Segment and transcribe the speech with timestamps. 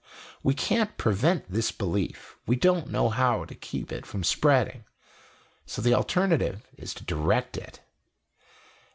[0.41, 4.85] We can't prevent this belief; we don't know how to keep it from spreading.
[5.67, 7.81] So the alternative is to direct it."